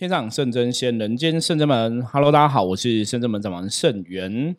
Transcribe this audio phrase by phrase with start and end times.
[0.00, 2.02] 天上圣真仙，人间圣真门。
[2.06, 4.56] Hello，大家好，我是圣真门掌门圣元。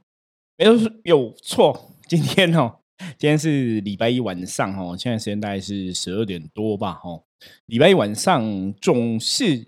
[0.55, 2.75] 没有有错， 今天哦，
[3.17, 7.01] 今天是礼拜一晚上哦，现在时间大概是十二点多吧。
[7.03, 7.23] 哦，
[7.65, 9.65] 礼拜一晚上总是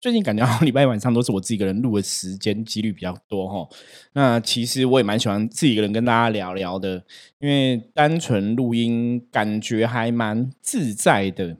[0.00, 3.68] 最近感觉礼拜一晚上都是我自己一个人录的时间几率比较多哈。
[4.12, 7.04] 那其实我也蛮喜欢自己一个人跟大家聊聊的，
[7.40, 11.56] 因为单纯录音感觉还蛮自在的。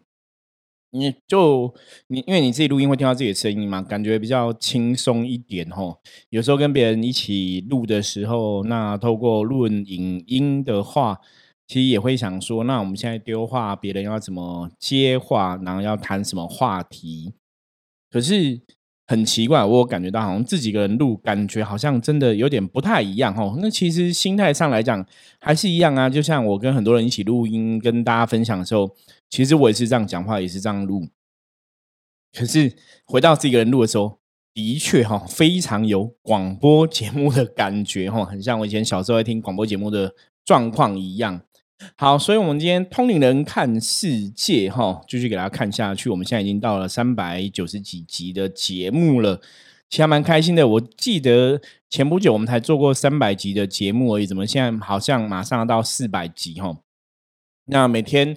[0.92, 1.74] 你就
[2.08, 5.98] 你，因为你自己录音会听到自己的声音嘛，感觉比较轻松一点吼。
[6.30, 11.18] 有时候跟别人一起录的时候，那透过录影音的话，
[11.66, 17.32] 其实也会想说，那我们现在丢话，别人要怎么接话，然后要谈什么话题？
[18.10, 18.60] 可是。
[19.10, 23.58] 很奇怪，我感觉到好像自己一个人录，感觉好像真的有点不太一样哦。
[23.60, 25.04] 那其实心态上来讲
[25.40, 26.08] 还是一样啊。
[26.08, 28.88] 就像我跟很多人一起录音，跟大家分享的时候，
[29.30, 31.08] 其实我也是这样讲话，也是这样录。
[32.36, 34.18] 可是回到自己一个人录的时候，
[34.52, 40.14] 的确哈，非常有广播节目的感觉哈， 很像我以前小时候在听广播节目的
[40.44, 41.40] 状况一样。
[41.96, 46.10] 好，所以，我们今天通灵人看世界，哈，继续给大家看下去。
[46.10, 49.40] 我们现在已经到了三百九十几集的节目了，
[49.88, 50.68] 其实蛮开心的。
[50.68, 51.58] 我记得
[51.88, 56.60] 前不久我们才做过三百集的节目而已，怎么现在好像马上要到四百集？
[56.60, 56.76] 哈，
[57.64, 58.36] 那每天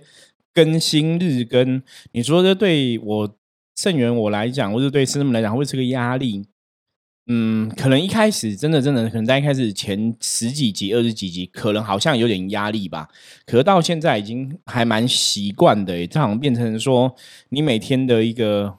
[0.54, 3.36] 更新日更，你说这对我
[3.76, 6.46] 圣元我来讲，或者对师生们来讲，会是个压力？
[7.28, 13.08] 嗯，可能一开始真的真的，可能在一开始前十几集、二十几集，可能好像有点压力吧。
[13.46, 17.16] 可到现在已经还蛮习惯的，这好像变成说
[17.48, 18.78] 你每天的一个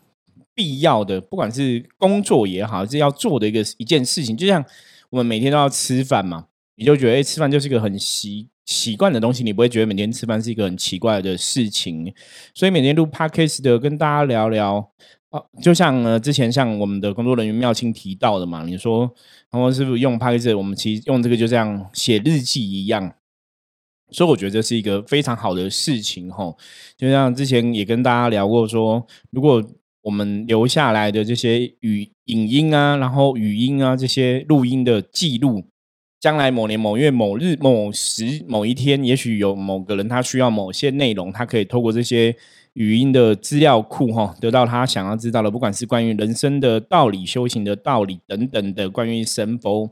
[0.54, 4.36] 必要的，不管是工作也好，是要做的一个一件事情。
[4.36, 4.62] 就像
[5.08, 12.12] 我们每天都要吃饭嘛，你就觉得哎，吃饭就是个很习习惯的东西，你不会觉得每天吃饭是一个很奇怪的事情。
[12.54, 14.90] 所以每天录 podcast 的，跟大家聊聊。
[15.60, 19.00] 就像呃，之前像我们的工作人员妙清提到的嘛，你说，
[19.50, 23.12] 然后是不是用 p a c k 我们其实用这个就这样写日记一样，
[24.12, 26.54] 所以我觉得这是一个非常好的事情哈。
[26.96, 29.60] 就像之前也跟大家聊过，说如果
[30.02, 35.64] 我们留下来的这些语影音啊，然后语音啊这些录音的记录，
[36.24, 42.34] 将来某年某月某日某时某一天，也许有某个人他需要某些内容，他可以透过这些。
[42.72, 49.90] 语音的资料库，哈，得到他想要知道的，不管是关于人生的道理、修行的道理等等的，关于神佛、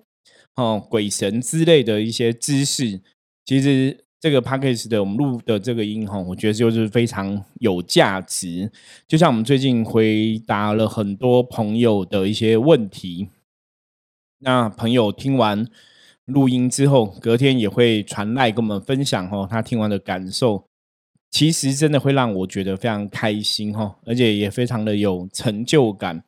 [0.57, 3.01] 哦鬼神之类的一些知识。
[3.45, 8.73] 其实这个 p a c k a g e 的我们录的这个音，哈，我觉得就是非常有价值。
[9.07, 13.29] 就像我们最近回答了很多朋友的一些问题，
[14.41, 15.65] 那朋友听完
[16.33, 20.65] 录音之后，隔天也会传来跟我们分享，哦，他听完的感受。
[21.31, 26.23] 其实真的会让我觉得非常开心哈，而且也非常的有成就感。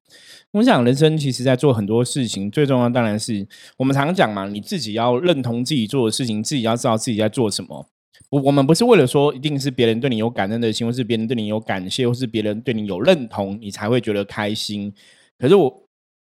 [0.53, 7.87] 我想人生其实在做很多事情，最重要当然是我们常讲嘛，你自己要认同自己做的事情，自己要知道自己在做什么。
[8.31, 14.91] 我我们不是为了说一定是别人对你有感恩的心，或是别人对你有感谢，或是别人对你有认同，你才会觉得开心。
[15.38, 15.82] 可是我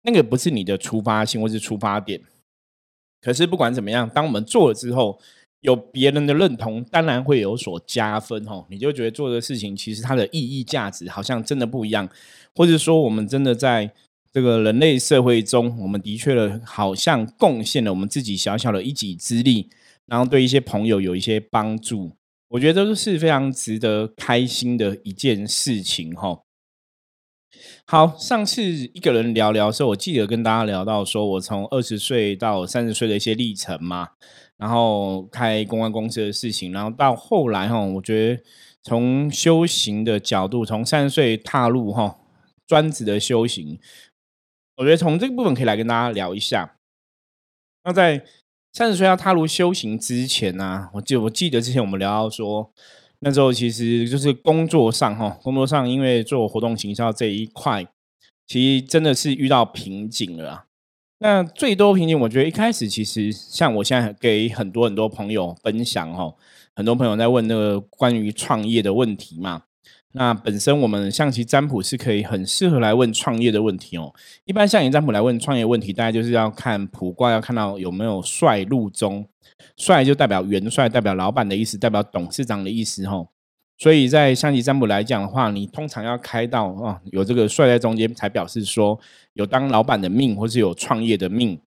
[0.02, 2.20] 那个不是你的出发性或是出发点。
[3.24, 5.18] 可是不管怎么样，当我们做了之后。
[5.64, 8.66] 有别人的认同，当然会有所加分哦。
[8.70, 12.10] 你就觉得做的事情其实它的意义价值好像真的不一样，
[12.54, 13.90] 或者说我们真的在
[14.34, 19.70] 这个人类社会中，我们的确的好像贡献了我们自己小小的一己之力，
[20.06, 22.12] 然后对一些朋友有一些帮助，
[22.50, 26.43] 我觉得都是非常值得开心的一件事情哈。
[27.86, 34.10] 好，上次一个人聊聊的时候，我记得跟大家聊到说我从二十岁到三十岁的一些历程嘛。
[34.56, 38.42] 然后开公关公司的事情，然后到后来哈，我觉得
[38.82, 42.20] 从修行的角度，从三十岁踏入哈
[42.66, 43.80] 专职的修行，
[44.78, 46.78] 我觉得从这个部分可以来跟大家聊一下。
[47.84, 48.24] 那在
[48.72, 52.72] 三十岁要踏入修行之前呢，我记我记得之前我们聊到说，
[53.24, 57.88] 那时候其实就是工作上哈，工作上因为做活动行销这一块，
[58.46, 60.66] 其实真的是遇到瓶颈了。
[61.20, 66.36] 那最多瓶颈，我觉得一开始其实像我现在给很多很多朋友分享哦，
[66.76, 69.64] 很多朋友在问那个关于创业的问题嘛。
[70.16, 74.14] 那本身我们象棋占卜是可以很适合来问创业的问题哦。
[74.46, 79.28] 一般象棋占卜来问创业问题，大概就是要看卜卦，要看到有没有帅入中，
[79.76, 83.30] 帅就代表元帅，代表老板的意思，代表董事长的意思哦。
[83.80, 89.00] 所以在象棋占卜来讲的话，你通常要开到啊有这个帅在中间，才表示说
[89.34, 91.60] 有当老板的命，或是有创业的命。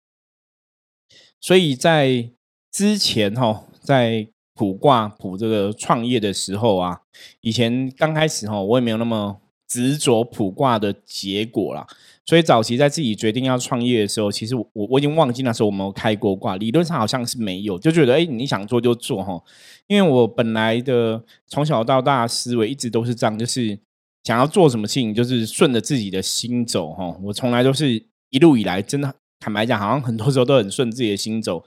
[1.41, 2.31] 所以在
[2.71, 6.99] 之前哈，在卜卦卜这个创业的时候啊，
[7.43, 9.37] 以前刚开始哈，我也没有那么
[9.69, 11.87] 执着卜卦的结果啦。
[12.25, 19.41] 所以早期在自己决定要创业的时候，其实我我已经忘记那时候我们有开过卦，理论上好像是没有，就觉得哎，你想做就做哈。
[19.87, 23.79] 因为我本来的从小到大思维一直都是这样，就是
[24.25, 27.17] 想要做什么事情，就是顺着自己的心走哈。
[27.23, 31.63] 我从来都是一路以来，真的坦白讲，好像很多时候都很顺自己的心走。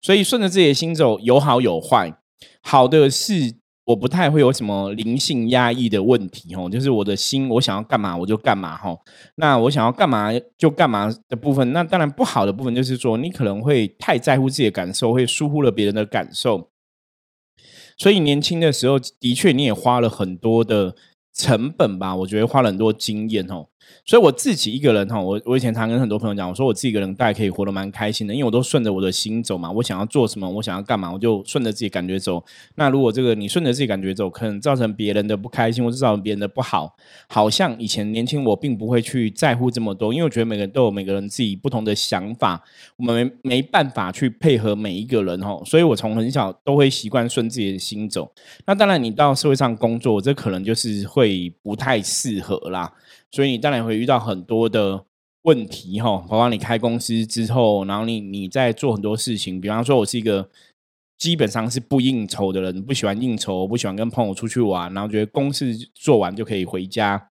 [0.00, 2.14] 所以顺着自己的心走，有好有坏，
[2.62, 3.56] 好的是。
[3.86, 8.98] 我不太会有什么灵性压抑的问题哦，就是我的心，我想要干嘛我就干嘛哈。
[9.34, 16.70] 那我想要干嘛就干嘛的部分，那当然不好的部分就是说，你可能会太在乎自己的感受，会疏忽了别人的感受。
[17.98, 20.96] 所以年轻的时候，的确你也花了很多的
[21.34, 23.68] 成本吧，我觉得花了很多经验哦。
[24.04, 29.70] 所以我自己一个人哈，我我以前常跟很多朋友讲，我说我自己一个人大概可以活得蛮开心的，因为我都顺着我的心走嘛。
[29.70, 32.44] 我想要做什么，我想要干嘛，我就顺着自己感觉走。
[32.74, 36.94] 那如果这个你顺着自己感觉走，可能造成别人的不开心，或者造成别人的不好，
[37.28, 42.62] 好像以前年轻我并不会去在乎这么多，因为我觉得每个人都有每个人自己不同的想法，
[42.96, 45.60] 我们没没办法去配合每一个人哈。
[45.64, 48.30] 所以我从很小都会习惯顺自己的心走。
[48.66, 52.92] 那当然，你到社会上工作，这可能就是会不太适合啦。
[53.34, 55.04] 所以你当然会遇到很多的
[55.42, 60.48] 问题哈，包括你开公司之后，然后你你在做很多事情，比方说我是一个
[61.18, 67.30] 基本上是不应酬的人，不喜欢应酬，不喜欢跟朋友出去玩，然后觉得公事做完就可以回家。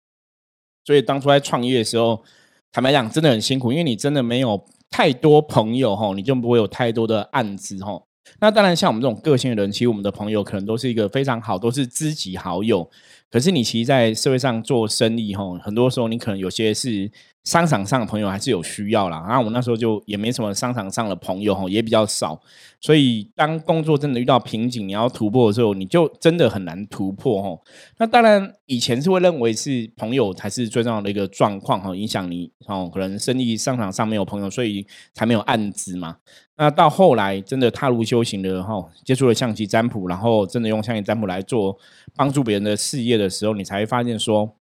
[0.84, 2.22] 所以当初在创业的时候，
[2.70, 8.02] 坦白讲真的很辛苦，因为你真的没有太多朋友哈，你就不会有太多的案子哈。
[8.38, 12.90] 那当然像我们这种个性的人，其实我们的朋友可能都是一个非常好，都是知己好友。
[13.30, 17.10] 可是你其实，在社会上做生意，吼，很多时候你可能有些是。
[17.46, 22.38] 商场上的朋友还是有需要啦，然后我那时候就也没什么商场上的朋友哈，也比较少，
[22.80, 27.56] 所以当工作真的遇到瓶颈，你要突破的时候，你就真的很难突破哈。
[27.98, 34.84] 那当然以前是会认为是朋友才是最重要的一个状况哈，影响你哦，可能生意商场上没有朋友，所以
[35.14, 36.16] 才没有案子嘛。
[36.56, 41.78] 那到后来真的踏入修行的哈，接触了象棋占卜，然后真的用象棋占卜来做
[42.16, 44.56] 帮助别人的事业的时候，你才会发现说。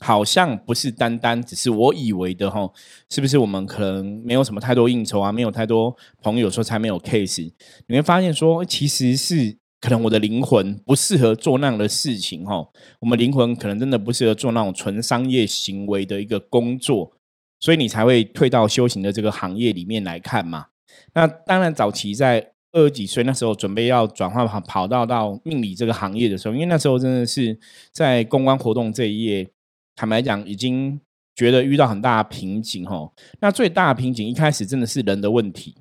[0.00, 2.70] 好像不是单单只是我以为的哈，
[3.10, 7.52] 是不是我们可能没有什么太多应酬啊，没有太多朋友，说才没有 case？
[7.88, 12.64] 你会发现说，其实是可能我的灵魂不适合做那样的事情哈。
[13.00, 17.12] 我们灵魂可能真的不适合做那种纯商业行为的一个工作，
[17.58, 20.66] 所以你才会退到修行的这个行业里面来看嘛。
[21.14, 27.58] 那当然，早期在二十几岁那时候，准备要转换跑跑道到命理这个行业的时候，因为那时候真的是
[27.90, 29.50] 在公关活动这一页。
[29.98, 31.00] 坦白讲，已经
[31.34, 33.10] 觉得遇到很大的瓶颈哈。
[33.40, 35.74] 那最大的瓶颈一开始真的是人的问题，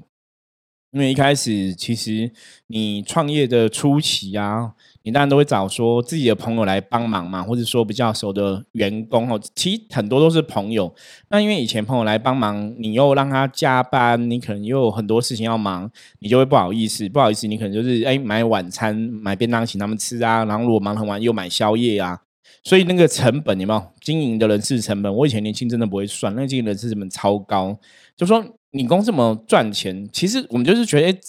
[0.89, 2.31] 因为一开始其实
[2.65, 4.73] 你创业的初期啊，
[5.03, 9.39] 你当然都会找说自己的朋友来帮忙嘛，或者说比较熟的员工哦。
[9.53, 10.91] 其实很多都是朋友。
[11.29, 15.87] 那因为以前朋友来帮忙，你又让他加班，你可能又有很多事情要忙，
[16.21, 20.43] 你就会不好意思，不好意思，你可能就是哎买晚餐、买便当请他们吃啊。
[20.45, 22.23] 然后如果忙很晚，又买宵夜啊。
[22.63, 25.13] 所以那个成本有没有经营的人事成本？
[25.13, 27.77] 我以前年轻真的不会算，那个经营人事成本超高。
[28.15, 30.07] 就说你公司怎么赚钱？
[30.11, 31.19] 其实我们就是觉得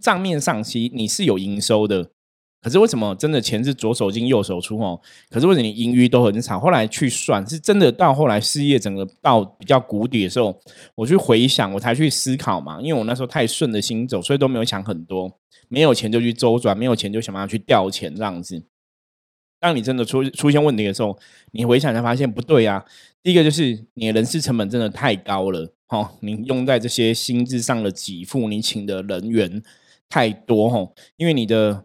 [0.00, 2.10] 账面上期你是有营收的，
[2.60, 5.00] 可是为什么真的钱是左手进右手出哦？
[5.30, 6.58] 可是为什么你盈余都很少？
[6.60, 10.54] 后来去算，是真的到后来事业整个到比较谷底的时候，
[10.96, 12.80] 我去回想，我才去思考嘛。
[12.80, 15.32] 因为我那时候太顺着心走，所以都没有想很多。
[15.68, 18.62] 没有钱就去周转，没有钱就想办法去调钱这样子。
[19.60, 21.18] 当你真的出出现问题的时候，
[21.52, 22.84] 你回想才发现不对啊。
[23.22, 29.62] 第一个就是你的人事成本真的太高了，哦，你用在这些薪资上的给付，你请的人员
[30.08, 31.84] 太多，哦，因为你的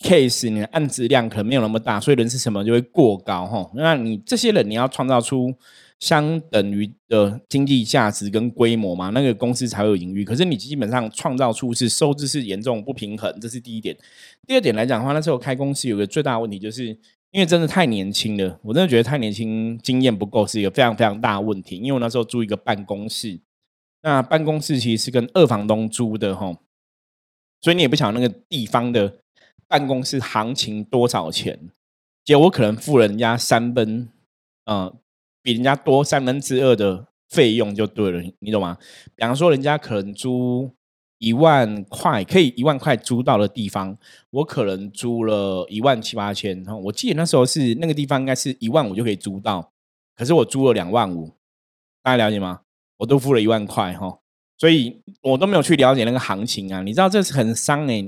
[0.00, 3.70] case 你的案子量可能没有那么大，所以人事成本就会过高，哦。
[3.74, 5.54] 那你这些人你要创造出。
[6.00, 10.24] 相等于的经济价值跟规模嘛，那个公司才会有盈余。
[10.24, 13.94] 可是你基本上创造出是收支是严重不平衡，这是第一点。
[14.46, 16.86] 第二点来讲的话，那时候开公司有个最大的问题，就是
[17.30, 21.76] 因为真的太年轻了，我真的觉得太年轻，经验不够，是一个非常非常大的问题。
[21.76, 23.38] 因为我那时候租一个办公室，
[24.02, 26.56] 那办公室其实是跟二房东租的哈，
[27.60, 29.18] 所以你也不晓得那个地方的
[29.68, 31.68] 办公室行情多少钱，
[32.24, 34.08] 结果我可能付人家三分，
[34.64, 34.96] 嗯。
[35.42, 38.76] 比人家多三分之二的费用就对了，你懂吗？
[39.14, 40.70] 比方说，人家可能租
[41.18, 43.96] 一万块，可以一万块租到的地方，
[44.30, 46.64] 我可能租了一万七八千。
[46.84, 49.72] 我记得那时候是那个地方应该是一万五就可以租到，
[50.16, 51.32] 可是我租了两万五，
[52.02, 52.60] 大家了解吗？
[52.98, 54.18] 我都付了一万块哈，
[54.58, 56.82] 所以我都没有去了解那个行情啊。
[56.82, 58.02] 你知道这是很伤诶，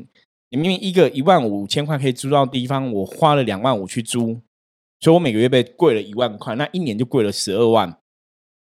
[0.50, 4.40] 你明明一个一万五千块可以租到地方，我花了两万五去租。
[5.02, 7.98] 所以我每个月被贵了一万块，那一年就贵了十二万，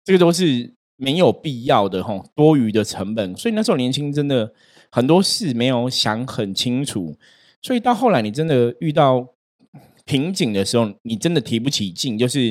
[0.03, 3.37] 这个都是没有必要的哈，多余的成本。
[3.37, 4.51] 所以那时候年轻真的
[4.89, 7.15] 很多事没有想很清楚，
[7.61, 9.35] 所以到后来你真的遇到。
[10.05, 12.17] 瓶颈的时候，你真的提不起劲。
[12.17, 12.41] 就是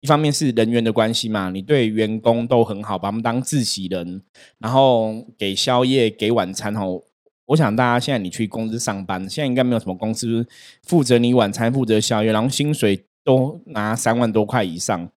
[0.00, 4.20] 一方面是人员的关系嘛，你对员工都很好，把他们当自己人，
[4.58, 6.74] 然后给宵夜、给晚餐。
[6.74, 7.02] 吼，
[7.46, 10.46] 我想大家现在你去公司上班，现在应该没有什么公司
[10.82, 15.10] 负责你晚餐、负责宵夜，然后薪水都拿三万多块以上，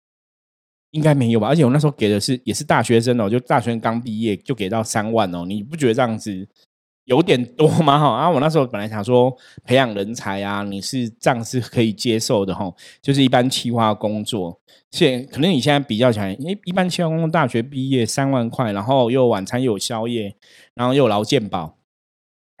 [0.92, 1.48] 应该没有吧？
[1.48, 6.48] 而且我那时候给的是也是大学生哦，就大学生刚毕业就给到三万哦，你不觉得这样子？
[7.04, 7.98] 有点多吗？
[7.98, 8.30] 哈啊！
[8.30, 9.34] 我那时候本来想说
[9.64, 12.70] 培养人才啊，你是这样是可以接受的哈。
[13.00, 14.60] 就是一般企划工作，
[14.90, 20.36] 现可能你现在比较起来，因为一般企划工作大学毕业三万块，然后又晚餐又有宵夜，
[20.74, 21.78] 然后又有劳健保，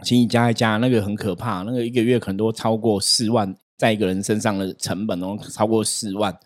[0.02, 6.38] 请你加一加那个很可怕，那个一个月可能都超过四万，在一个人身上的成本哦，超过四万。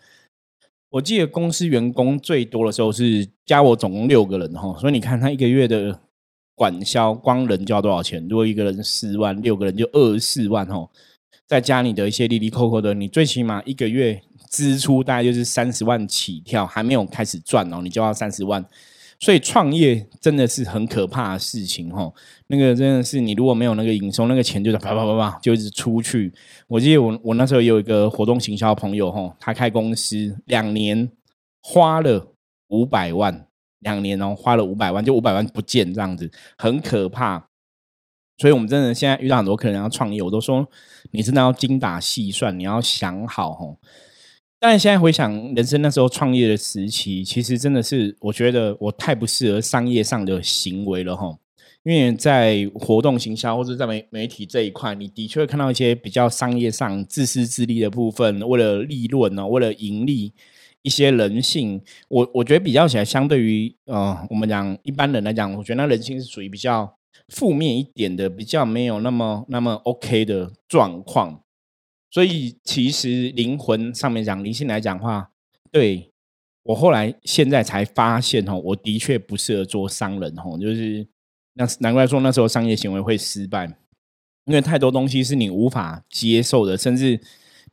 [0.89, 5.99] 我记得公司员工最多的时候是加我总共六个人哈，所以你看他一个月的。
[6.55, 8.25] 管销光人就要多少钱？
[8.29, 10.87] 如果一个人四万，六个人就二十四万哦。
[11.47, 14.21] 再加你的一些利利扣扣的，你最起码一个月
[14.51, 18.63] 支出大概就是三十万起跳，还没有开始赚哦，你就要三十万。
[19.23, 22.13] 所以创业真的是很可怕的事情哦。
[22.47, 26.33] 那个真的是你如果没有那个营收，那个钱就啪啪啪啪就一直出去。
[26.67, 31.09] 我记得我我那时候有一个活动行销朋友哈，他开公司两年
[31.61, 32.33] 花了
[32.67, 33.47] 五百万。
[33.79, 37.49] 两年哦，花了五百万，就五百万不见这样子，很可怕。
[38.37, 40.65] 所以，我们真的现在遇到很多客人要创业，我都说
[41.11, 43.77] 你真的要精打细算，你要想好哦。
[44.65, 51.37] 但是现在回想人生那时候创业的时期，其实真的是我觉得我太不适合商业上的行为了哈。
[51.83, 60.31] 因为在活动行销或者在媒媒体这一块，你的确会看到一些比较商业上自私自利的部分，为了利润呢，为了盈利。
[60.81, 71.42] 一些人性，我我觉得比较起来，相对于呃，我们讲一般人来讲，我觉得那人性是属于比较负面一点的，比较没有那么那么 OK 的状况。
[72.13, 75.31] 所以其实灵魂上面讲灵性来讲话，
[75.71, 76.11] 对
[76.61, 81.07] 我后来现在才发现哦，我的确不适合做商人哦，就是
[81.55, 83.65] 那难怪说那时候商业行为会失败，
[84.45, 87.19] 因为太多东西是你无法接受的，甚至。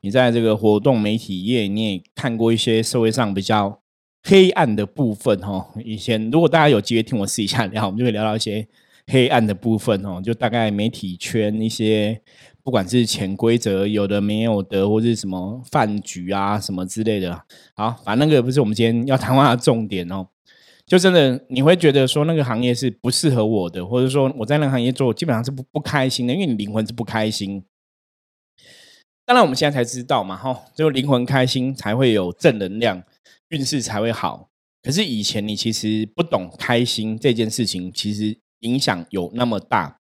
[0.02, 3.82] 你在这个活动媒体业，你也看过一些社会上比较
[4.22, 5.66] 黑暗的部分哦。
[5.84, 8.66] 以前如果大家有机会听我试一下聊，我们就会聊到一些
[9.08, 10.18] 黑暗的部分哦。
[10.24, 12.18] 就大概媒体圈一些，
[12.62, 17.44] 不管是潜规则有的没有的，或是什么饭局啊什么之类的。
[17.74, 20.26] 好，反正那个不是我们今天要谈话的重点哦。
[20.86, 27.62] 就真的你会觉得说那个行业是不适合我的，或者说我在那个行业做基本上是不不开心的，因为你灵魂是不开心。
[29.24, 33.00] 当然，我们现在才知道嘛，哈，就灵魂开心才会有正能量，
[33.50, 34.48] 运势才会好。
[34.82, 39.99] 可是以前你其实不懂开心这件事情，其实影响有那么大。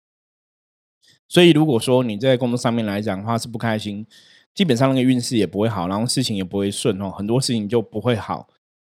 [1.33, 4.05] 所以如果说你在工作上面来讲的话是不开心，
[4.53, 8.47] 基本上那个运势也不会好，然后事情也不会顺哦，很多事情就不会好。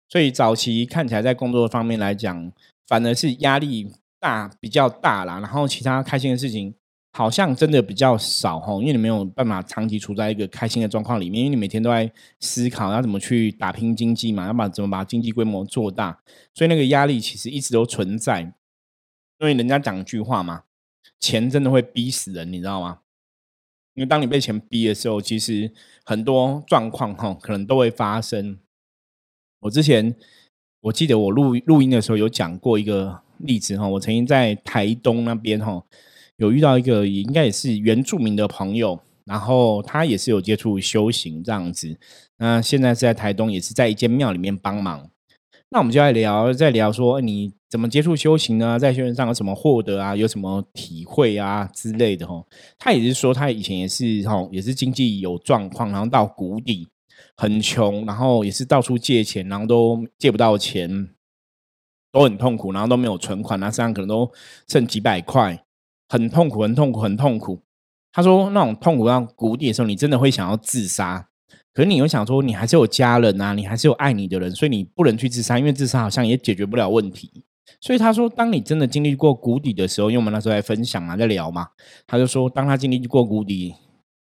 [0.09, 2.51] 所以早期看起来在工作方面来讲，
[2.85, 6.75] 反而是压力大比较大啦，然后其他开心的事情。
[7.15, 16.17] 好像真的比较少哈，因为你没有办法长期处在一个开心的状况里面，因为你每天都在思考要怎么去打拼经济嘛，要把怎么把经济规模做大，
[16.55, 18.41] 所以那个压力其实一直都存在。
[18.41, 20.63] 因为人家讲一句话嘛，
[21.23, 22.99] 钱真的会逼死人，你知道吗？
[23.93, 25.71] 因为当你被钱逼的时候，其实
[26.03, 28.59] 很多状况哈可能都会发生。
[29.61, 30.13] 我之前
[30.81, 35.81] 我记得我录录音的时候有讲过一个例子哈，我曾经在台东那边哈。
[36.37, 41.97] 有遇到一个应该也是原住民的朋友，然后他也是有接触修行这样子。
[42.37, 45.09] 那现在是在台东，也是在一间庙里面帮忙。
[45.73, 48.77] 那我们就来聊，再聊说你怎么接触修行呢？
[48.77, 50.15] 在修行上有什么获得啊？
[50.15, 52.45] 有什么体会啊之类的哈？
[52.77, 56.87] 他也是说，他以前也是哈，也是经济有状况，然后到谷底，
[57.35, 61.09] 很穷，然后也是到处借钱，然后都借不到钱，
[62.11, 64.31] 都很痛苦，然后都没有存款，那身上可能都
[64.67, 65.65] 剩几百块。
[66.07, 67.63] 很痛苦，很痛苦，很痛苦。
[68.11, 71.29] 他说：“那种痛苦到谷底的时候，你真的会想要自杀。
[71.73, 77.43] 可是你又想说，你还是有家人啊，你还是有爱你的人，所以你不能去自杀，因为自杀好像也解决不了问题。
[77.81, 81.67] 所以他说，当你真的经历过谷底的时候，因为我们那时候在分享啊，在聊嘛，
[82.05, 83.73] 他就说，当他经历过谷底，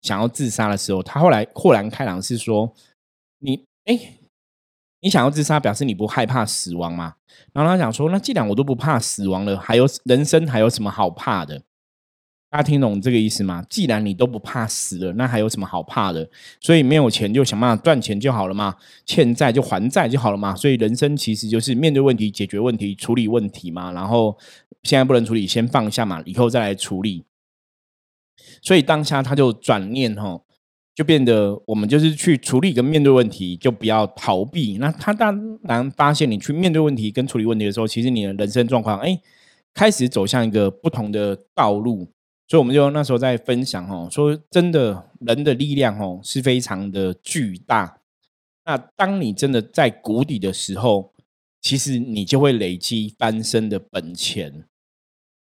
[0.03, 2.73] 想要自杀的时候，他后来豁然开朗，是说，
[3.41, 3.99] 你哎，
[5.01, 7.15] 你想要自杀，表示你不害怕死亡嘛？
[7.53, 11.63] 然后他讲说，那既然我都不怕死亡了，还有人生还有什么好怕的？”
[12.51, 13.65] 大家听懂这个意思吗？
[13.71, 16.29] 既然你都不怕死了，那还有什么好怕的？
[16.61, 18.75] 所以没有钱就想办法赚钱就好了嘛，
[19.07, 20.53] 欠债就还债就好了嘛。
[20.57, 23.93] 所以人生其实就是面对问题、解决问题、处理问题嘛。
[23.93, 24.37] 然后
[24.83, 27.25] 现在不能处理，先放下嘛，以后再来处理。
[28.61, 30.41] 所以当下他就转念哈，
[30.93, 34.77] 就变得我们就是去处理跟面对问题，就不要逃避。
[34.79, 39.21] 那他当然发现你去面对问题跟处理问题的时候，其实你的人生状况哎，
[39.73, 42.11] 开始走向一个不同的道路。
[42.51, 48.01] 所以我们就那时候在分享哦，说真的，人的力量哦是非常的巨大。
[48.65, 51.15] 那当你真的在谷底的时候，
[51.61, 54.65] 其实你就会累积翻身的本钱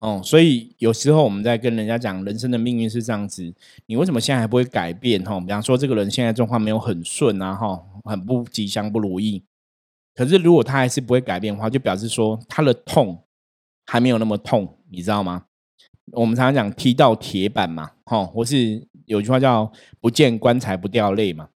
[0.00, 0.20] 哦。
[0.24, 3.54] 所以有时候我们在跟人家讲人生的命运是这样子，
[3.86, 5.22] 你为什么现在还不会改变？
[5.22, 9.44] 哈，比方说这个人现在状况没有很顺啊，哈，很不吉祥不如意。
[10.12, 13.22] 可是如果他还是不会改变的话，就表示说他的痛
[13.86, 15.45] 还没有那么痛，你知道吗？
[16.12, 19.70] 我们常常讲踢到铁板嘛，哈，或是有句话叫
[20.00, 21.48] “不见棺材不掉泪”嘛。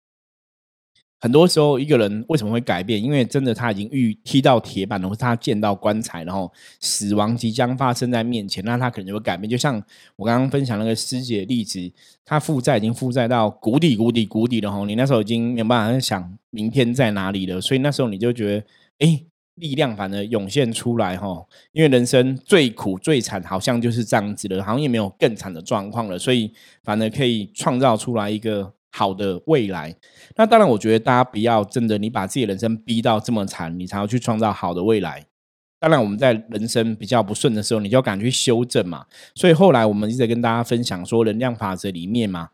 [1.22, 3.01] 很多时候，一个人为什么会改变？
[3.01, 9.50] 因为真的他已经遇踢到铁板了，或是他见到棺材，然后死亡即将发生在面前，那他可能就会改变。
[9.50, 9.75] 就像
[10.15, 11.91] 我刚刚分享那个师姐的例子，
[12.24, 18.65] 他负债已经负债到谷底、谷底、谷底了，吼，你那时候已经没有办法想明天在哪里了，所以那时候你就觉得，
[19.00, 19.25] 哎。
[19.59, 26.51] 力量反而涌现出来哈，因为人生最苦最惨，好像就是这样子的，好像也没有更惨的状况了，所以
[26.83, 29.95] 反而可以创造出来一个好的未来。
[30.35, 35.25] 那当然，我觉得大家不要真的你把自己人生逼到这么惨，你才要去创造好的未来。
[35.79, 39.05] 当然，我们在人生比较不顺的时候，你就要敢去修正嘛。
[39.35, 42.49] 所以后来我们一直跟大家分享说，能量法则里面嘛。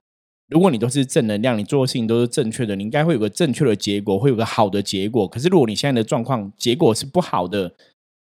[0.47, 5.27] 如果你都是正能量，你做的事情都是正确的，你应该会有个正确的结果，会有个好的结果。
[5.27, 7.73] 可是如果你现在的状况结果是不好的，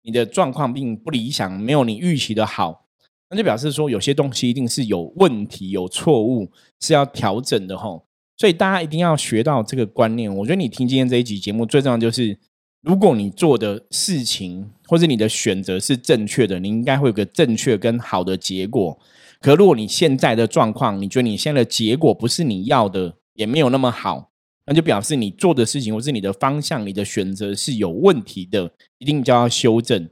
[0.03, 2.85] 你的状况并不理想，没有你预期的好，
[3.31, 8.05] 那就表示说有些东西一定是有问题、有错误，是要调整的吼。
[8.37, 10.33] 所以大家一定要学到这个观念。
[10.35, 12.37] 我觉得你听今天这一集节目最重要就是，
[12.81, 18.99] 如果你做的事情或者你的选择是正确的，你应该会有个正确跟好的结果。
[19.43, 24.31] 可如果你现在的状况，你觉得你现在的结果不是你要的，也没有那么好，
[24.65, 30.09] 那就表示你做的事情或是你的方向、你的选择是有问题的，一定就要修正。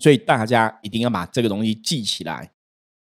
[0.00, 2.50] 所以大家一定要把这个东西记起来。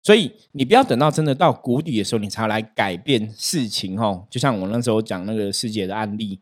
[0.03, 4.27] 所以你不要等到真的到谷底的时候，你才来改变事情哦。
[4.29, 6.41] 就像我那时候讲那个师姐的案例，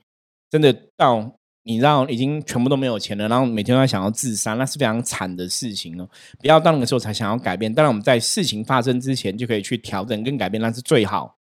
[0.50, 1.37] 真的到。
[1.68, 6.08] 你知道已经全部都没有钱了，然后每天都在想要自杀，那是非常惨的事情哦。
[6.40, 7.72] 不要到那个时候才想要改变。
[7.72, 11.36] 当然，我们在事情发生之前就可以去调整跟改变，那是最好。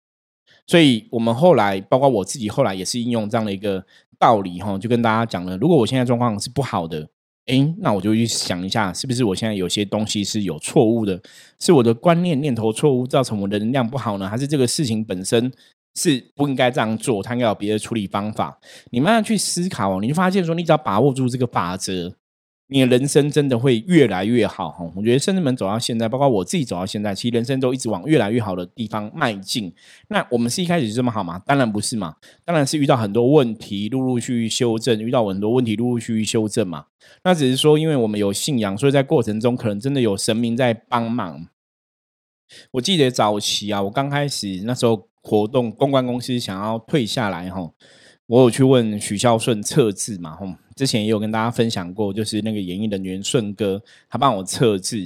[0.66, 3.82] 所以，我们后来，包括我自己，后来也是应用这样的一个
[4.18, 7.08] 道理哈，就跟大家讲了：如果我现在状况是不好的，
[7.46, 11.22] 诶，那我就去想一下，是不是我现在有些东西是有错误的，
[11.58, 15.50] 是我的观念念头错误造成我的能量不好呢，还是这个事情本身？
[15.98, 18.56] 是不应该这样做，他应该有别的处理方法。
[18.90, 22.14] 你慢慢去思考，你就发现说，你只要把握住这个法则，
[22.68, 24.70] 你的人生真的会越来越好。
[24.70, 29.74] 哈，我觉得甚至们走到现在，包括我自己走到现在，其实人生都一直往越来越好的地方迈进。
[30.06, 31.42] 那我们是一开始就这么好吗？
[31.44, 36.84] 当然不是嘛，当然是遇到很多问题，陆陆续续修正，遇到很多问题，陆陆续续修正嘛。
[37.24, 41.48] 那只是说，因为我们有信仰，所以在过程中可能真的有神明在帮忙。
[42.70, 45.07] 我记得早期啊，我刚开始那时候。
[45.28, 47.70] 活动公关公司想要退下来哈，
[48.26, 54.96] 我有去问许孝顺测字嘛哈，之前也有跟大家分享过，就是那个演艺人员顺哥，他帮我测字，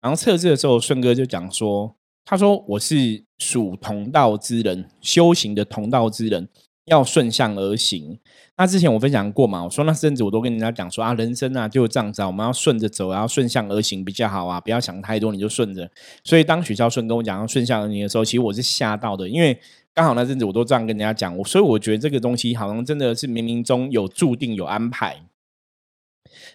[0.00, 6.48] 然后测字的时候，顺哥就讲说，他说我是属同道之人，修行的同道之人。
[6.86, 8.18] 要顺向而行。
[8.56, 15.90] 那之前我分享过嘛，我说那甚至我都跟人家讲说啊，人生啊就这样子啊，我们要顺着走，然后顺向而行比较好啊，不要想太多，你就顺着。
[16.24, 19.58] 所以当许孝顺跟我讲要顺向而行的时候，其实我是吓到的，因为
[19.92, 25.22] 刚好那阵子我都这样跟人家讲，我所以我觉得这个东西好像真的是冥冥中有注定有安排。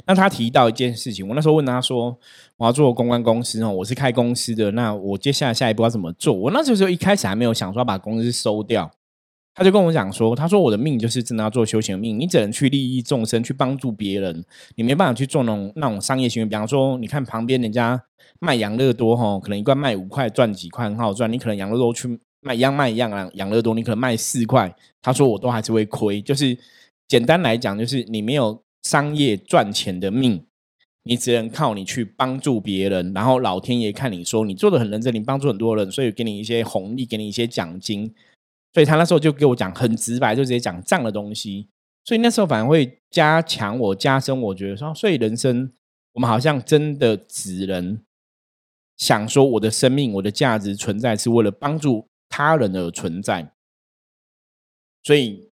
[0.06, 2.18] 那他提到一件事情，我那时候问他说，
[2.58, 6.34] 我要做公关公司哦，我是开公司的，那我接下来下一步要怎么做？
[6.34, 8.92] 我那时候就一开始还没有想说把公司收掉。
[9.54, 14.44] 他就跟我讲说：“他说我的命就是真的要做修行命，你只能去利益众生，去帮助别人，
[14.76, 16.48] 你没办法去做那种那种商业行为。
[16.48, 18.02] 比方说，你看旁边人家
[18.40, 21.32] 卖养乐多，哈，可能一罐卖五块，赚几块很好赚。
[21.32, 26.22] 你可能养乐多去卖一样卖一样啊，养乐多你可能卖四块，他说我都还是会亏。
[26.22, 26.58] 就是
[27.10, 30.42] 简单来讲，就是你没有商业赚钱的命，
[31.04, 38.10] 你只能靠你去帮助别人，然后老天爷看你说你做的很认真，你帮助很多人，所以给你一些红利，给你一些奖金。”
[38.74, 41.70] 所以他那时候就给我讲很直白，就直接讲这样的东西。
[42.04, 45.72] 所以那时候反而会加强我加深，我觉得说，所以人生
[46.14, 48.00] 我们好像真的只能
[48.98, 53.54] 想说我的生命、我的价值存在是为了帮助他人而存在，
[55.04, 55.51] 所以。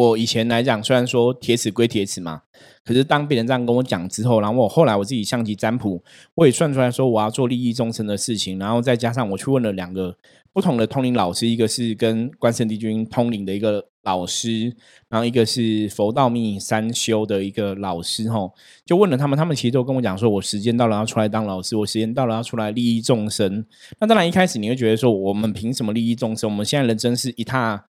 [0.00, 2.40] 我以前来讲，虽然说铁齿归铁齿嘛，
[2.82, 6.02] 可是当别人这样跟我讲之后，然后我后来我自己象棋占卜，
[6.36, 10.16] 我也算出来说我要做利益众生的事情，然后再加上我去问了两个
[10.54, 14.74] 不同的通灵老师，一个是跟关圣帝君通灵的一个老师，
[15.10, 18.54] 然后一个是佛道密三修的一个老师，吼，
[18.86, 23.66] 就问了他们，他们其实都跟我讲说，我时间到了要出来当老师，我时间到了要出来利益众生。
[23.98, 26.48] 那当然一开始你会觉得说，我们凭什么利益众生？
[26.48, 27.89] 我们现在人真是一塌。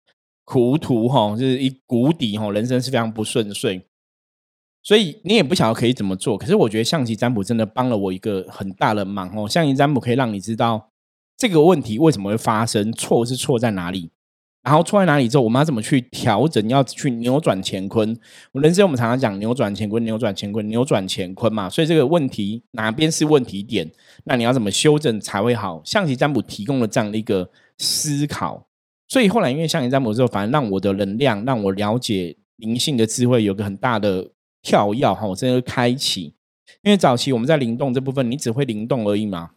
[0.45, 3.81] 苦途哈，就是一谷底哈，人生是非常不顺遂，
[4.81, 6.37] 所以你也不晓得可以怎么做。
[6.37, 9.47] 可是我觉得象棋占卜真的帮了我一个很大的忙哦。
[9.47, 10.89] 象棋占卜可以让你知道
[11.37, 14.11] 这个问题为什么会发生，错是错在哪里，
[14.63, 18.17] 然后错在哪里之后，我们要怎么去调整，要去扭转乾坤。
[18.51, 21.69] 我人生我们常常讲扭转乾坤，扭转乾坤，扭转乾坤嘛。
[21.69, 23.89] 所以这个问题哪边是问题点，
[24.25, 25.81] 那你要怎么修正才会好？
[25.85, 28.67] 象棋占卜提供了这样的一个思考。
[29.07, 36.33] 所以后来，因为像你占卜之后，反而让我的能量，让我了解灵性的智慧有个很大的跳跃哈，我真的开启。
[36.81, 39.51] 因为早期我们在灵动这部分，你只会灵动而已嘛，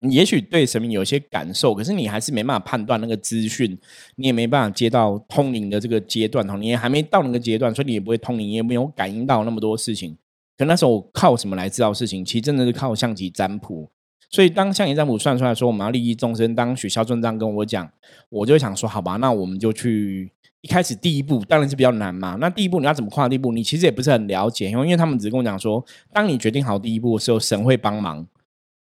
[0.00, 3.76] 你也许对神明有些感受，可是你还是没办法判断那个资讯，
[4.16, 10.16] 你也没办法接到通灵的这个阶段哈，你也还没到那个阶段，所以你也不会通灵，也没有感应到那么多事情。
[10.56, 12.24] 可那时候靠什么来知道事情？
[12.24, 13.90] 其实真的是靠象棋占卜。
[14.30, 17.90] 所以，当象棋占卜算出来说我们要利益众生，当许孝尊这样跟我讲，
[18.28, 22.36] 我就想说，好吧，那我们就去一开始第一步当然是比较难嘛。
[22.38, 23.52] 那第一步你要怎么跨第一步？
[23.52, 28.26] 你其实也不是很了解，因为因为他们只跟我讲说，当你决定好第一步的时候，神会帮忙。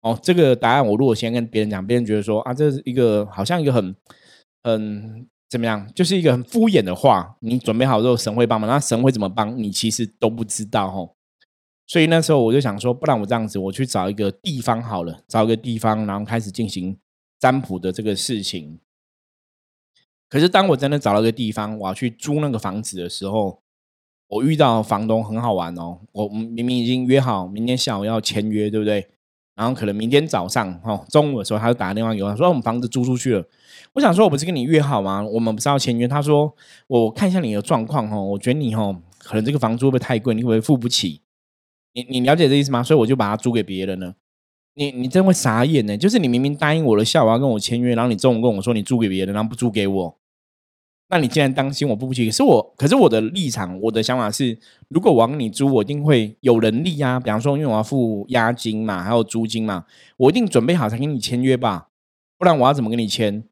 [0.03, 3.97] 哦，这个答案我如果先跟别人讲，别人觉得说啊，这是一个好像一个很
[4.62, 7.37] 很怎么样，就是一个很敷衍的话。
[7.40, 9.70] 你准备好之后，神会帮忙，那神会怎么帮你？
[9.70, 11.11] 其实都不知道哦。
[11.87, 16.97] 所以那时候我就想说，不然我这样子，我去找一个地方好了，找一个地方，然后开始进行
[17.38, 18.81] 占卜的这个事情。
[20.31, 23.61] 可是当我真的找到一个地方，我要去租那个房子的时候，
[24.29, 26.01] 我遇到房东很好玩哦。
[26.12, 29.07] 我明明已经约好明天下午要签约，对不对？
[29.55, 33.44] 然后可能明天早上哦中午的时候，他就打个电话给我，说我们房子租出去了。
[33.92, 35.23] 我想说，我不是跟你约好吗？
[35.23, 36.09] 我们不是要签约？
[36.09, 36.53] 他说，
[36.88, 40.35] 我看一下你的状况哦，我觉得你哦，可能这个房租会不会太贵？
[40.35, 41.20] 你会不会付不起？
[41.95, 42.83] 你你了解这意思吗？
[42.83, 44.15] 所以我就把它租给别人了。
[44.75, 45.97] 你你真会傻眼呢？
[45.97, 50.19] 就是你明明答应我的下午要跟我签约，然后你中午跟我说你租给别人，然后不租给我。
[51.11, 57.21] 那你既然担心我付不起，可是我可是我的立场，我的想法是，如果我要跟你租，我一定会有能力啊。
[57.21, 59.85] 比方说，因为我要付押金嘛，还有租金嘛，
[60.17, 61.91] 我一定准备好才跟你签约吧。
[62.37, 63.45] 不然我要怎么跟你签？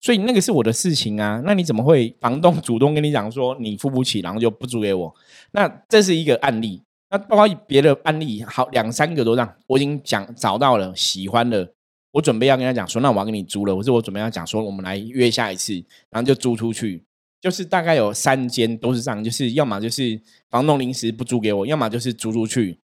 [0.00, 1.42] 所以那个是我的事情啊。
[1.44, 5.14] 那你怎么会房东 主动跟你讲说你付不起，然后就不租给我？
[5.52, 6.82] 那这是一个案例。
[7.10, 11.72] 那包括别的案例，好两三个都这样，我已经讲找到了喜欢的，
[12.12, 15.74] 我准备要跟他讲说，那我要跟你租了，或者我准备要讲说，我们来约下一次，
[16.08, 17.02] 然后就租出去，
[17.40, 20.20] 就是大概有三间都是这样，就是要么就是
[20.50, 22.78] 房东临时不租给我，要么就是租出去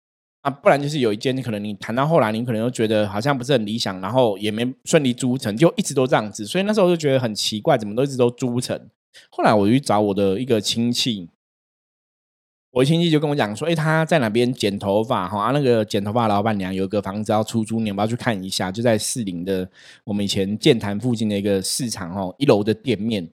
[0.42, 8.90] 啊，不然就是有一间可能你谈到后来，你可能又觉得好像不是很理想，然后也没顺利租成就一直都这样子，所以那时候就觉得很奇怪，怎么都一直都租不成。
[9.30, 11.28] 后来我去找我的一个亲戚。
[12.74, 15.52] 我亲戚就跟我讲说，哎，他在哪边剪头发哈？
[15.52, 18.72] 那个剪头发老板娘有一个房子要出租，你要不要去看一下？
[18.72, 19.70] 就在士林的
[20.04, 23.30] 我们以前建潭附近的一个市场哦，一楼的店面。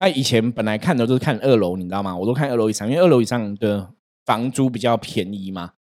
[0.00, 2.16] 那以前本来看的都是看二楼，你知道吗？
[2.16, 3.90] 我都看二楼以上，因为二楼以上的
[4.26, 5.74] 房租比较便宜嘛。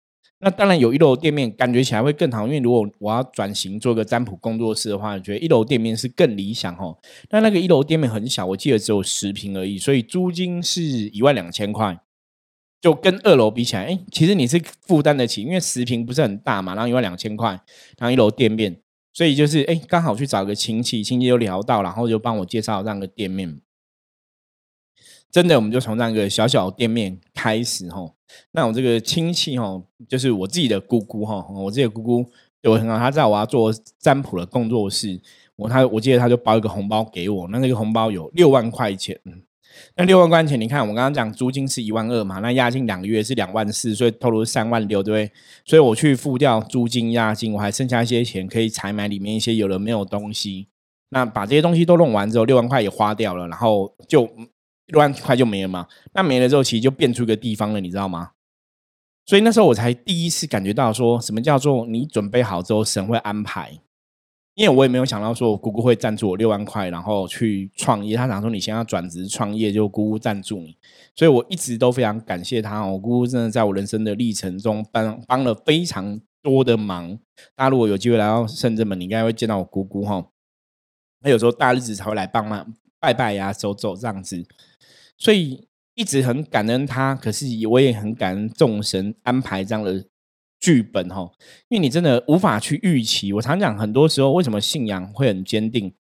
[0.41, 2.45] 那当然有一楼店面，感觉起来会更好。
[2.45, 6.97] 因为如果我要转型做个占卜工作室的话，觉得一楼店面是更理想哦。
[7.29, 11.97] 但那个一楼店面很小，我记得只有十平而已，所以租金是一万两千块。
[12.81, 17.51] 就跟二楼比起来，哎，其实你是负担得起，因为十平不是很大嘛，然后一万两千块，
[17.99, 18.75] 然后一楼店面，
[19.13, 23.61] 所以就是哎，刚好去找个亲戚，亲戚就聊到，然后就帮我介绍这样个店面。
[25.29, 28.11] 真的，我们就从这样一个小小店面开始哈。
[28.51, 32.25] 那我这个亲戚吼，就是我自己的姑姑哈，我自己的姑姑
[32.61, 35.21] 对我很好，她在我要做占卜的工作室，
[35.55, 39.19] 我他我记得他就包一个红包给我，那那个红包有六万块钱。
[39.95, 45.31] 那六万块钱，你看我刚刚讲租金是一万二嘛，那押金两个月是两万四，所以投入三万六，对不对？
[45.65, 50.67] 所以我去付掉租金、押金，我还剩下一些钱可以采买里面一些有的没有东西。
[51.09, 54.23] 那把这些东西都弄完之后，六万块也花掉了，然后就
[54.87, 55.87] 六万块就没了嘛。
[56.13, 58.31] 那没了之后，其实就变出一个地方了，你知道吗？
[59.25, 63.79] 所以那时候我才第一次感觉到，说什么叫做你准备好之后，神会安排。
[64.61, 68.15] 因为我也没有想到说，我姑姑会赞助我六万块，然后去创业。
[68.15, 70.77] 他想说，你先要转职创业，就姑姑赞助你。
[71.15, 72.85] 所以我一直都非常感谢他。
[72.85, 77.17] 我姑姑真的在我人生的历程中帮帮了非常多的忙。
[77.55, 80.23] 大家如果有机会来到深圳门，你应该会见到我姑姑哈。
[81.21, 84.45] 他有时候大日子才会来帮忙拜拜呀、走走这样子，
[85.17, 87.15] 所以一直很感恩他。
[87.15, 90.05] 可是我也很感恩众神安排这样的
[90.61, 91.29] 剧本哈，
[91.67, 93.33] 因为你真的无法去预期。
[93.33, 95.91] 我常讲，很多时候为什么信仰会很坚定？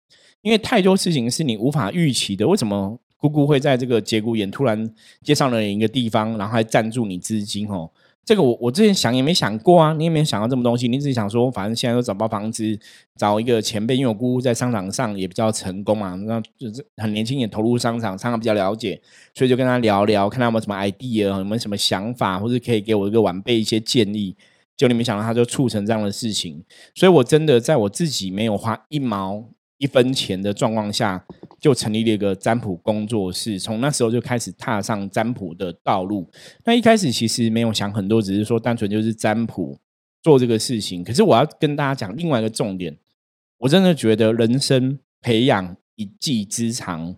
[0.43, 2.47] 因为太多事情是你无法预期的。
[2.47, 7.91] 为什么姑姑会在这个节骨眼突然接上了一个地方，然后还赞助你资金哦？
[8.25, 12.79] 这个我我之前想也没想过啊，你也没想到这么东西，你只是想说，反正现在都找不到房子，
[13.17, 19.01] 找一个前辈，因为我姑姑在商场上也比较成功嘛，那就是很年轻也投入商场，商场比较了解，
[19.35, 24.37] 所以就跟他聊聊，看他有没有什么 idea，有没有什么想法，或者可以给我一个晚辈一些建议。
[24.77, 29.45] 就你没想到，他就促成这样的事情，所以我真的在我自己没有花一毛。
[29.81, 31.25] 一分钱的状况下，
[31.59, 33.59] 就成立了一个占卜工作室。
[33.59, 36.31] 从那时候就开始踏上占卜的道路。
[36.65, 39.79] 那一开始其实没有想很多，只是说单纯就是占卜
[40.23, 41.03] 做这个事情。
[41.03, 42.95] 可是我要跟大家讲另外一个重点，
[43.57, 47.17] 我真的觉得人生培养一技之长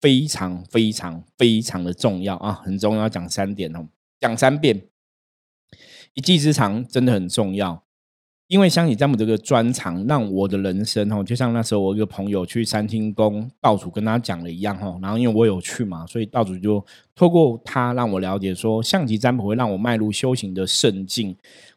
[0.00, 3.08] 非常非常非常的重要啊，很重要。
[3.08, 3.88] 讲三点哦，
[4.20, 4.80] 讲三遍，
[6.14, 7.82] 一技之长真的很重要。
[8.48, 16.84] 因为象棋占卜这个专长，让我的人生哦，就像那时候我一个朋友去三清宫道主跟他讲了一样哦，然后因为我有去嘛，所以道主就
[17.16, 21.36] 透过他让我了解说，象棋占卜会让我迈入修行的圣境。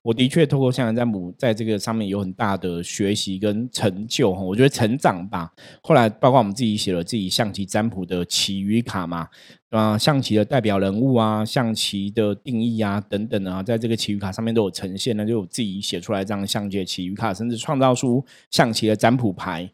[0.09, 5.53] 我的确透过象棋占卜在这个上面有很大的学习跟成就哈，我觉得成长吧。
[5.83, 9.27] 后来包括我们自己写了自己象棋占卜的奇语卡嘛。
[9.69, 15.15] 啊，象棋的代表人物啊，象棋的定义啊，等等啊，在这个棋语卡上面都有呈现。
[15.15, 19.69] 那就自己写出来这样象棋的棋语卡，甚至创造出象棋的占卜牌。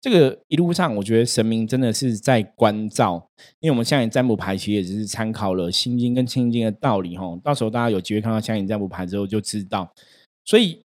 [0.00, 3.28] 这个一路上，我觉得神明真的是在关照，
[3.60, 7.38] 因为我们象棋占卜牌其实也只是参考了《心经》跟《清经》的道理哈。
[7.42, 9.92] 到时候大家有机会看到象棋占卜牌之后，就知道。
[10.44, 10.80] 所以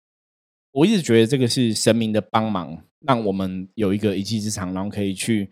[0.72, 5.50] 我一直觉得这个是神明的帮忙，让我们有一个一技之长，然后可以去。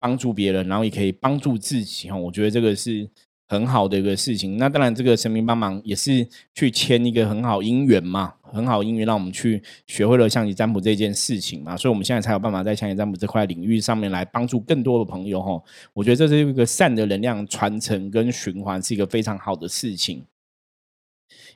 [0.00, 3.10] 帮助别人，然后也可以帮助自己哈，我觉得这个是
[3.48, 4.58] 很好的一个事情。
[4.58, 15.60] 那当然，这个神明帮忙也是去签一个很好姻缘嘛，很好姻缘，让我们去学会了象棋占卜这件事情嘛，所以我们现在才有办法在象棋占卜这块领域上面来帮助更多的朋友哈。
[15.94, 20.24] 我觉得这是一个善的能量传承跟循环，是一个非常好的事情。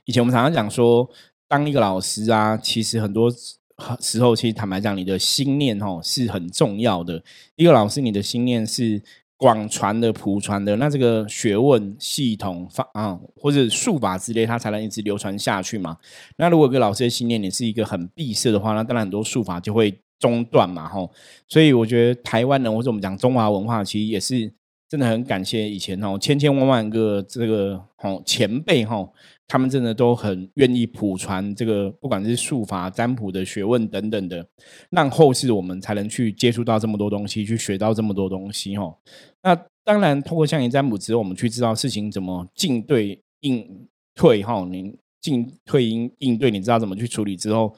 [0.06, 1.08] 以前我们常常讲说，
[1.46, 3.30] 当一个老师啊，其实很多。
[3.98, 7.20] 时候，其实坦白讲，你的心念哦是很重要的。
[7.56, 9.02] 一个老师，你的心念是
[9.42, 15.96] 广传的、普传的，那这个学问系统法啊，或者术法之类，它才能一直流传下去嘛。
[16.36, 20.88] 那如果一个老师的信念你是一个很闭塞的话，那当然很多术法就会中断嘛。
[20.88, 21.10] 吼，
[21.48, 24.48] 所以我觉得台湾人或者我们讲中华文化，其实也是
[24.92, 29.08] 真的很感谢以前哦千千万万个这个哦前辈哈。
[29.48, 34.46] 他们真的都很愿意普传这个，不管是术法、占卜的学问等等的，
[34.90, 38.76] 让后世我们才能去接触到这么多东西，去学到这么多东西。
[38.76, 38.94] 哈，
[39.42, 44.42] 那当然，通过象棋占卜之后，我们去知道事情怎么进对应退。
[44.42, 47.74] 哈，你进退应应对，你知道怎么去处理之后，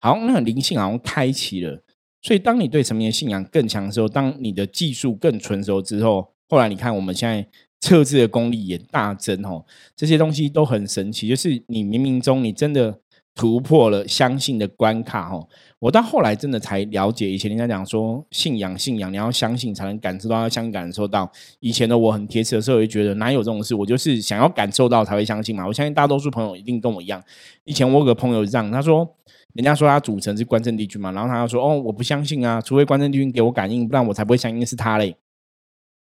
[0.00, 1.82] 好像那灵性好像开启了。
[2.22, 7.46] 所以，当你对神明的信仰更强的时候，当你的技术更纯熟之后，后来你看我们现在。
[7.82, 9.64] 测字的功力也大增哦，
[9.96, 11.26] 这些东西都很神奇。
[11.26, 12.94] 就是你冥冥中你真的
[13.34, 15.48] 突破了相信的关卡哦。
[15.78, 21.32] 我到后来真的才了解，以前人家讲说信仰信仰，你要相信才能感受到，要相感受到。
[21.60, 23.74] 以前的我很贴切的时候，就觉得哪有这种事？
[23.74, 25.66] 我就是想要感受到才会相信嘛。
[25.66, 27.24] 我相信大多数朋友一定跟我一样。
[27.64, 29.08] 以前我有个朋友这样，他说，
[29.54, 35.16] 人家说他组成是关圣帝君嘛，然后他又说哦，我不相信啊，除非关圣帝君给我感应，不然我才不会相信是他嘞。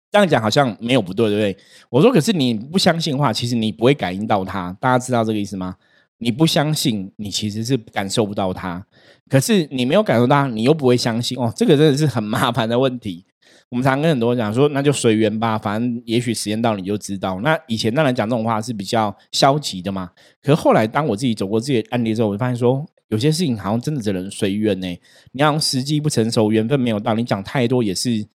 [0.09, 1.63] 这样讲好像没有不对，对不对？
[1.89, 4.75] 我说，可是你不相信的话，其实你不会感应到他。
[4.79, 5.75] 大家知道这个意思吗？
[6.19, 8.83] 你不相信，你其实是感受不到他。
[9.29, 11.51] 可是你没有感受到，你又不会相信哦。
[11.55, 13.25] 这个真的是很麻烦的问题。
[13.69, 17.41] 我们常跟很多人讲说，那就随缘吧，反正也许时间到你就知道。
[17.41, 20.09] 那以前当然讲这种话是比较消极的嘛。
[20.41, 24.87] 可是后来当我自己走过这些案例之后，我就发现说，有些事情好像真的只能随缘呢。
[25.31, 28.27] 你要时机不成熟，缘分没有到，你讲太多也是。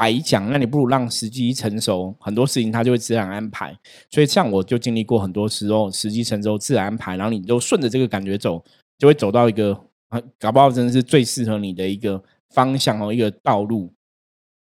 [0.00, 3.76] 白讲，那你不如让时机成熟，很多事情它就会自然安排。
[4.08, 8.64] 所以像我就经历过很多时候，时机成熟自然安排，然后你就顺着这个感觉走，
[8.96, 9.72] 就会走到一个
[10.10, 13.92] 啊，搞不好真的是最适合你的一个方向哦，一个道路。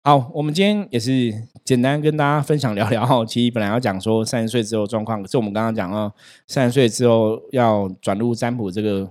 [0.03, 1.33] 好，我们今天也是
[1.65, 3.25] 简单跟大家分享聊聊哈。
[3.25, 6.13] 其实本来要讲说三十岁之后状况，可是我们刚刚讲哦，
[6.47, 9.11] 三十岁之后要转入占卜这个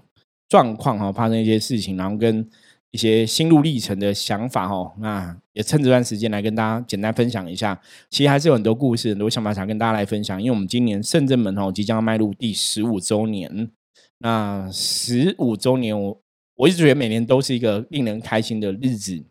[0.53, 2.47] 状况哈，发生一些事情，然后跟。
[2.93, 7.81] 一些心路历程的想法哦，那也趁这段时间来跟大家简单分享一下。
[8.11, 10.39] 其实还是有很多故事、很多想法想跟大家来分享。
[10.39, 13.71] 因为我们今年圣正门哦即将迈入第十五周年，
[14.19, 16.21] 那十五周年，我
[16.53, 19.25] 我一直觉得每年都是一个令人开心的日子。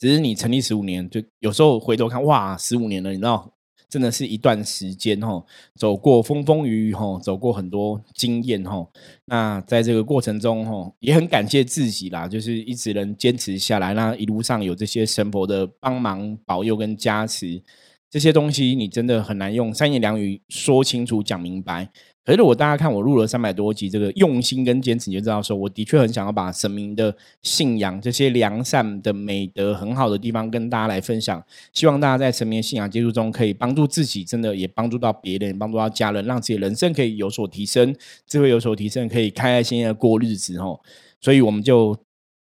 [0.00, 3.53] 只是你成立十五年，就有时候回头看，哇，十五年了，你知道，
[3.94, 5.40] 真的是一段时间哈，
[5.76, 8.84] 走过风风雨雨哈，走过很多经验哈。
[9.26, 17.62] 那在这个过程中哈，也很感谢自己啦，就是一直能坚持下来，那一路上有这些神佛的帮忙保佑跟加持。
[18.10, 21.88] 这些东西你真的很难用三言两语说清楚讲明白。
[22.24, 31.44] 可是如果大家看我录了三百多集，这个用心跟坚持，你就知道说，我的确很想要把神明的信仰这些良善的美德很好的地方跟大家来分享。
[31.74, 37.94] 希望大家在神明信仰接触中，可以帮助自己，真的也帮助到别人，帮助到家人，让自己人生可以有所提升，
[38.26, 40.80] 智慧有所提升，可以开开心心的过日子哦。
[41.20, 41.94] 所以我们就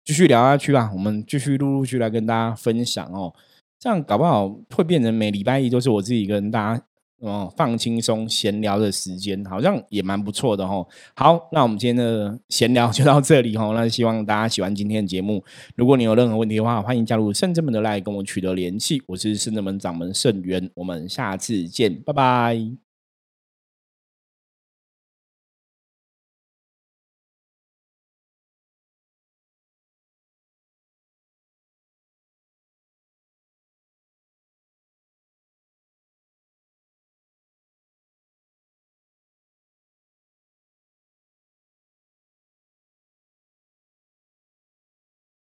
[0.05, 3.33] 继续聊下去吧，我们继续陆陆续来跟大家分享哦。
[3.79, 6.85] 这样搞不好会变成每礼拜一都是我自己跟大家
[7.23, 10.85] 哦放轻松闲聊的时间，好像也蛮不错的哦。
[11.15, 13.71] 好，那我们今天的闲聊就到这里哦。
[13.75, 15.43] 那希望大家喜欢今天的节目。
[15.75, 19.01] 如果你有任何问题的话，欢迎加入圣正门的来跟我取得联系。
[19.07, 22.82] 我是圣正门掌门圣元，我们下次见，拜拜。